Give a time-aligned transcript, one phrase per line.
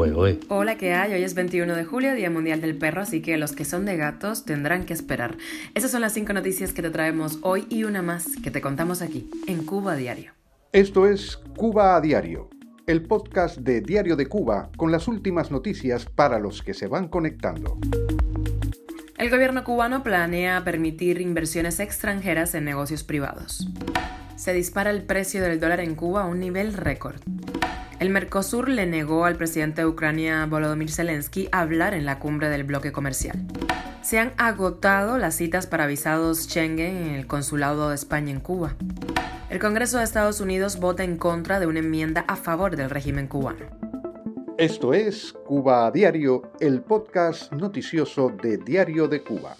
[0.00, 0.40] fue hoy?
[0.48, 1.12] Hola, ¿qué hay?
[1.12, 3.98] Hoy es 21 de julio, Día Mundial del Perro, así que los que son de
[3.98, 5.36] gatos tendrán que esperar.
[5.74, 9.02] Esas son las cinco noticias que te traemos hoy y una más que te contamos
[9.02, 10.32] aquí, en Cuba Diario.
[10.72, 12.48] Esto es Cuba a Diario,
[12.86, 17.08] el podcast de Diario de Cuba con las últimas noticias para los que se van
[17.08, 17.76] conectando.
[19.18, 23.68] El gobierno cubano planea permitir inversiones extranjeras en negocios privados.
[24.36, 27.20] Se dispara el precio del dólar en Cuba a un nivel récord.
[28.00, 32.64] El Mercosur le negó al presidente de Ucrania Volodymyr Zelensky hablar en la cumbre del
[32.64, 33.38] bloque comercial.
[34.00, 38.74] Se han agotado las citas para visados Schengen en el Consulado de España en Cuba.
[39.50, 43.26] El Congreso de Estados Unidos vota en contra de una enmienda a favor del régimen
[43.28, 43.66] cubano.
[44.56, 49.56] Esto es Cuba a Diario, el podcast noticioso de Diario de Cuba.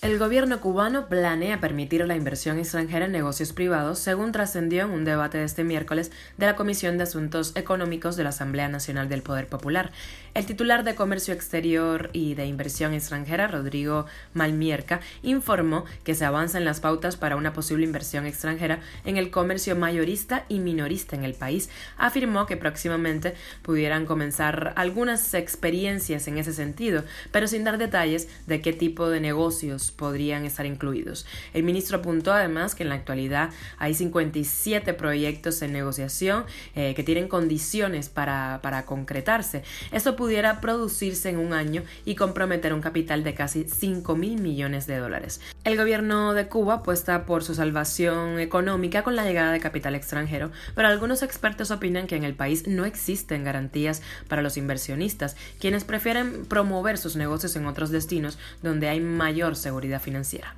[0.00, 5.04] El gobierno cubano planea permitir la inversión extranjera en negocios privados, según trascendió en un
[5.04, 9.22] debate de este miércoles de la Comisión de Asuntos Económicos de la Asamblea Nacional del
[9.22, 9.90] Poder Popular.
[10.34, 16.58] El titular de Comercio Exterior y de Inversión Extranjera, Rodrigo Malmierca, informó que se avanza
[16.58, 21.24] en las pautas para una posible inversión extranjera en el comercio mayorista y minorista en
[21.24, 21.70] el país.
[21.96, 27.02] Afirmó que próximamente pudieran comenzar algunas experiencias en ese sentido,
[27.32, 31.26] pero sin dar detalles de qué tipo de negocios podrían estar incluidos.
[31.54, 36.44] El ministro apuntó además que en la actualidad hay 57 proyectos en negociación
[36.74, 39.62] eh, que tienen condiciones para, para concretarse.
[39.92, 44.86] Esto pudiera producirse en un año y comprometer un capital de casi 5 mil millones
[44.86, 45.40] de dólares.
[45.64, 50.50] El gobierno de Cuba apuesta por su salvación económica con la llegada de capital extranjero,
[50.74, 55.84] pero algunos expertos opinan que en el país no existen garantías para los inversionistas, quienes
[55.84, 60.54] prefieren promover sus negocios en otros destinos donde hay mayor seguridad financiera.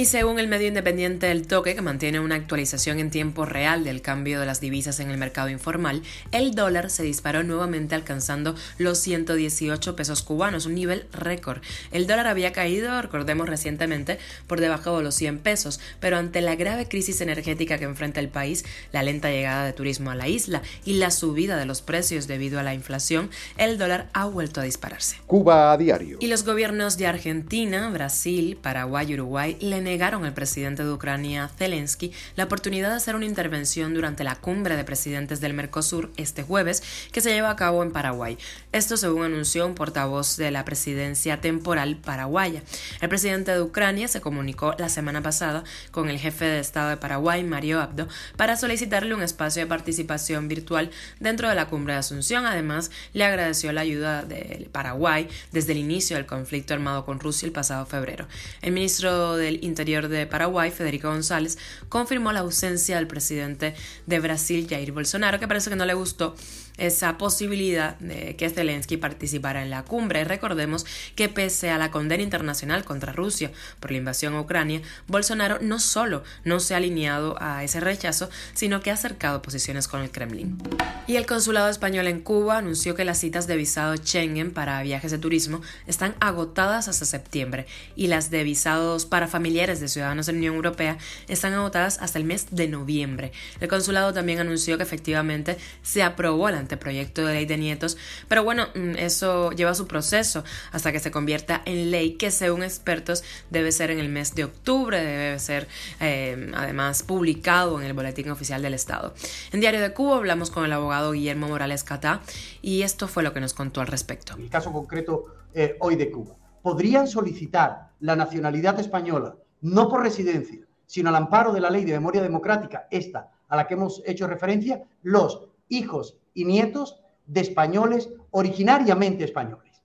[0.00, 4.00] Y según el medio independiente El Toque, que mantiene una actualización en tiempo real del
[4.00, 6.02] cambio de las divisas en el mercado informal,
[6.32, 11.60] el dólar se disparó nuevamente alcanzando los 118 pesos cubanos, un nivel récord.
[11.92, 16.56] El dólar había caído, recordemos recientemente, por debajo de los 100 pesos, pero ante la
[16.56, 20.62] grave crisis energética que enfrenta el país, la lenta llegada de turismo a la isla
[20.86, 23.28] y la subida de los precios debido a la inflación,
[23.58, 25.18] el dólar ha vuelto a dispararse.
[25.26, 26.16] Cuba a diario.
[26.20, 28.29] Y los gobiernos de Argentina, Brasil,
[28.62, 33.26] Paraguay y Uruguay le negaron al presidente de Ucrania, Zelensky, la oportunidad de hacer una
[33.26, 37.82] intervención durante la cumbre de presidentes del Mercosur este jueves, que se lleva a cabo
[37.82, 38.38] en Paraguay.
[38.72, 42.62] Esto según anunció un portavoz de la presidencia temporal paraguaya.
[43.00, 46.96] El presidente de Ucrania se comunicó la semana pasada con el jefe de Estado de
[46.98, 52.00] Paraguay, Mario Abdo, para solicitarle un espacio de participación virtual dentro de la cumbre de
[52.00, 52.46] Asunción.
[52.46, 57.46] Además, le agradeció la ayuda de Paraguay desde el inicio del conflicto armado con Rusia
[57.46, 58.19] el pasado febrero.
[58.62, 61.58] El ministro del Interior de Paraguay, Federico González,
[61.88, 63.74] confirmó la ausencia del presidente
[64.06, 66.34] de Brasil, Jair Bolsonaro, que parece que no le gustó
[66.80, 70.24] esa posibilidad de que Zelensky participara en la cumbre.
[70.24, 75.58] Recordemos que pese a la condena internacional contra Rusia por la invasión a Ucrania, Bolsonaro
[75.60, 80.00] no solo no se ha alineado a ese rechazo, sino que ha acercado posiciones con
[80.00, 80.58] el Kremlin.
[81.06, 85.10] Y el consulado español en Cuba anunció que las citas de visado Schengen para viajes
[85.10, 90.32] de turismo están agotadas hasta septiembre y las de visados para familiares de ciudadanos de
[90.32, 90.98] la Unión Europea
[91.28, 93.32] están agotadas hasta el mes de noviembre.
[93.60, 97.96] El consulado también anunció que efectivamente se aprobó el proyecto de ley de nietos,
[98.28, 102.62] pero bueno, mm, eso lleva su proceso hasta que se convierta en ley que según
[102.62, 105.68] expertos debe ser en el mes de octubre, debe ser
[106.00, 109.14] eh, además publicado en el Boletín Oficial del Estado.
[109.52, 112.22] En Diario de Cuba hablamos con el abogado Guillermo Morales Catá
[112.62, 114.34] y esto fue lo que nos contó al respecto.
[114.36, 116.36] El caso concreto eh, hoy de Cuba.
[116.62, 121.92] Podrían solicitar la nacionalidad española no por residencia, sino al amparo de la ley de
[121.92, 128.10] memoria democrática, esta a la que hemos hecho referencia, los hijos y nietos de españoles
[128.30, 129.82] originariamente españoles.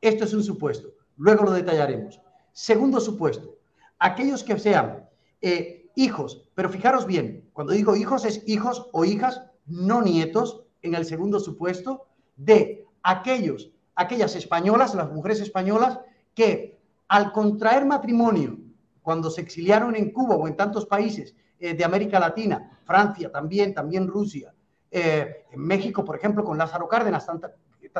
[0.00, 2.20] Esto es un supuesto, luego lo detallaremos.
[2.52, 3.58] Segundo supuesto,
[3.98, 5.08] aquellos que sean
[5.40, 10.94] eh, hijos, pero fijaros bien, cuando digo hijos es hijos o hijas, no nietos, en
[10.94, 15.98] el segundo supuesto, de aquellos, aquellas españolas, las mujeres españolas,
[16.34, 18.58] que al contraer matrimonio,
[19.02, 23.74] cuando se exiliaron en Cuba o en tantos países eh, de América Latina, Francia también,
[23.74, 24.53] también Rusia,
[24.96, 27.52] eh, en México, por ejemplo, con Lázaro Cárdenas, tanta,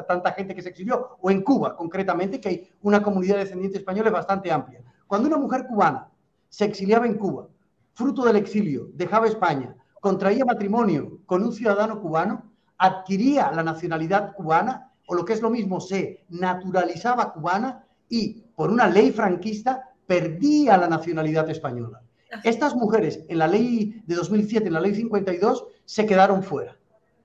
[0.06, 3.80] tanta gente que se exilió, o en Cuba, concretamente, que hay una comunidad de descendientes
[3.80, 4.80] españoles bastante amplia.
[5.08, 6.08] Cuando una mujer cubana
[6.48, 7.48] se exiliaba en Cuba,
[7.94, 14.92] fruto del exilio, dejaba España, contraía matrimonio con un ciudadano cubano, adquiría la nacionalidad cubana,
[15.08, 20.76] o lo que es lo mismo, se naturalizaba cubana y, por una ley franquista, perdía
[20.76, 22.02] la nacionalidad española.
[22.44, 26.76] Estas mujeres, en la ley de 2007, en la ley 52, se quedaron fuera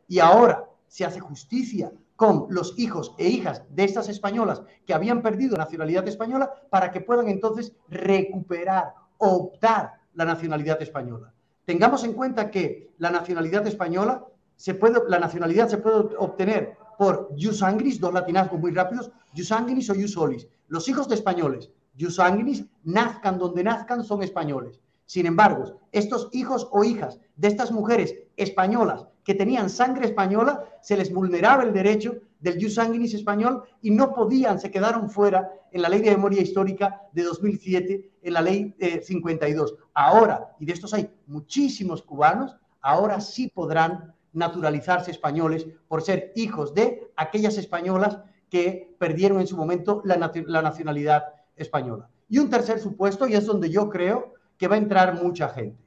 [0.09, 5.21] y ahora se hace justicia con los hijos e hijas de estas españolas que habían
[5.21, 11.33] perdido nacionalidad española para que puedan entonces recuperar, optar la nacionalidad española.
[11.63, 14.25] Tengamos en cuenta que la nacionalidad española
[14.57, 19.51] se puede, la nacionalidad se puede obtener por jus angris, dos latinazgos muy rápidos, jus
[19.53, 20.47] angris o jus solis.
[20.67, 24.81] Los hijos de españoles, jus angris, nazcan donde nazcan, son españoles.
[25.09, 30.95] Sin embargo, estos hijos o hijas de estas mujeres españolas que tenían sangre española, se
[30.95, 35.81] les vulneraba el derecho del jus sanguinis español y no podían, se quedaron fuera en
[35.81, 39.71] la Ley de Memoria Histórica de 2007, en la Ley 52.
[39.71, 46.33] Eh, ahora, y de estos hay muchísimos cubanos, ahora sí podrán naturalizarse españoles por ser
[46.35, 50.17] hijos de aquellas españolas que perdieron en su momento la
[50.61, 51.23] nacionalidad
[51.55, 52.11] española.
[52.29, 55.81] Y un tercer supuesto, y es donde yo creo que va a entrar mucha gente.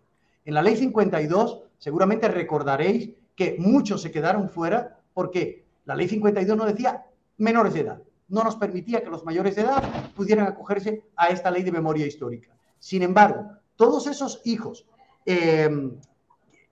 [0.45, 6.57] En la Ley 52, seguramente recordaréis que muchos se quedaron fuera porque la ley 52
[6.57, 7.05] no decía
[7.39, 9.83] menores de edad, no nos permitía que los mayores de edad
[10.15, 12.57] pudieran acogerse a esta ley de memoria histórica.
[12.79, 14.87] Sin embargo, todos esos hijos
[15.27, 15.99] em,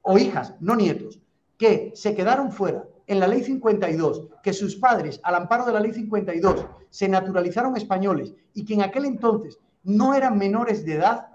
[0.02, 1.20] o hijas, no nietos,
[1.58, 5.80] que se quedaron fuera en la ley 52, que sus padres, al amparo de la
[5.80, 11.28] ley 52, se naturalizaron españoles y que en aquel entonces no eran menores de edad,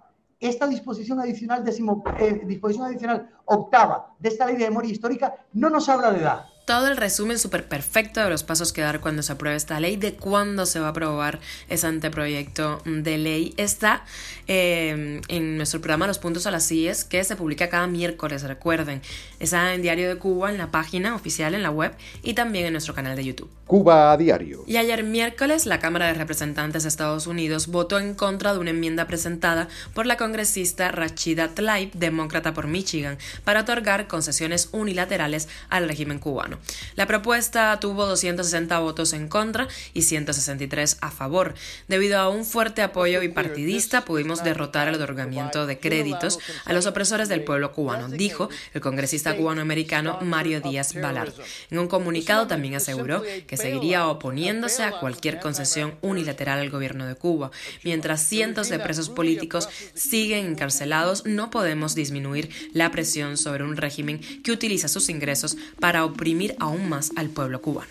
[0.47, 5.87] esta disposición adicional, eh, disposición adicional octava de esta ley de memoria histórica no nos
[5.89, 9.31] habla de edad, todo el resumen súper perfecto de los pasos que dar cuando se
[9.31, 11.39] apruebe esta ley, de cuándo se va a aprobar
[11.69, 14.03] ese anteproyecto de ley, está
[14.47, 19.01] eh, en nuestro programa Los Puntos a las CIES, que se publica cada miércoles, recuerden.
[19.39, 22.73] Está en Diario de Cuba, en la página oficial, en la web y también en
[22.73, 23.49] nuestro canal de YouTube.
[23.67, 24.63] Cuba a diario.
[24.67, 28.69] Y ayer miércoles, la Cámara de Representantes de Estados Unidos votó en contra de una
[28.69, 35.87] enmienda presentada por la congresista Rachida Tlaib, demócrata por Michigan, para otorgar concesiones unilaterales al
[35.87, 36.54] régimen cubano.
[36.95, 41.55] La propuesta tuvo 260 votos en contra y 163 a favor.
[41.87, 47.29] Debido a un fuerte apoyo bipartidista, pudimos derrotar el otorgamiento de créditos a los opresores
[47.29, 51.35] del pueblo cubano, dijo el congresista cubanoamericano Mario Díaz Balart.
[51.69, 57.15] En un comunicado también aseguró que seguiría oponiéndose a cualquier concesión unilateral al gobierno de
[57.15, 57.51] Cuba.
[57.83, 64.19] Mientras cientos de presos políticos siguen encarcelados, no podemos disminuir la presión sobre un régimen
[64.43, 67.89] que utiliza sus ingresos para oprimir aún más al pueblo cubano.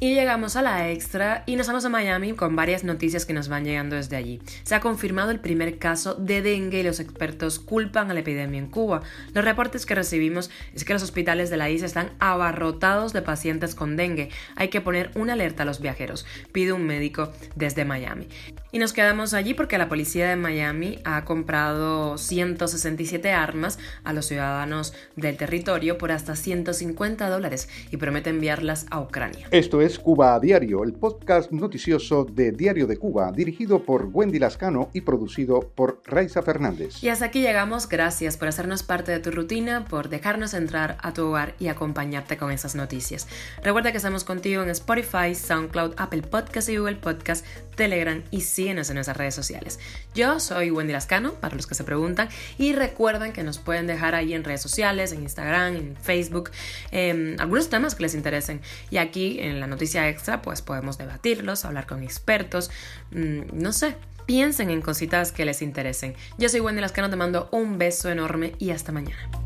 [0.00, 3.48] Y llegamos a la extra y nos vamos a Miami con varias noticias que nos
[3.48, 4.40] van llegando desde allí.
[4.62, 8.58] Se ha confirmado el primer caso de dengue y los expertos culpan a la epidemia
[8.58, 9.02] en Cuba.
[9.34, 13.74] Los reportes que recibimos es que los hospitales de la isla están abarrotados de pacientes
[13.74, 14.30] con dengue.
[14.56, 18.28] Hay que poner una alerta a los viajeros, pide un médico desde Miami.
[18.72, 24.26] Y nos quedamos allí porque la policía de Miami ha comprado 167 armas a los
[24.26, 29.48] ciudadanos del territorio por hasta 150 dólares y promete enviarlas a Ucrania.
[29.50, 34.38] Esto es Cuba a Diario, el podcast noticioso de Diario de Cuba, dirigido por Wendy
[34.38, 37.02] Lascano y producido por Raiza Fernández.
[37.02, 37.88] Y hasta aquí llegamos.
[37.88, 42.36] Gracias por hacernos parte de tu rutina, por dejarnos entrar a tu hogar y acompañarte
[42.36, 43.26] con esas noticias.
[43.62, 47.44] Recuerda que estamos contigo en Spotify, SoundCloud, Apple Podcast y Google Podcast,
[47.76, 49.78] Telegram y síguenos en nuestras redes sociales.
[50.14, 52.28] Yo soy Wendy Lascano, para los que se preguntan,
[52.58, 56.50] y recuerden que nos pueden dejar ahí en redes sociales, en Instagram, en Facebook,
[56.92, 58.60] eh, algunos temas que les interesen.
[58.90, 62.70] Y aquí en la noticia extra, pues podemos debatirlos, hablar con expertos,
[63.12, 63.96] mm, no sé.
[64.26, 66.14] Piensen en cositas que les interesen.
[66.38, 69.39] Yo soy Wendy Lascano, te mando un beso enorme y hasta mañana.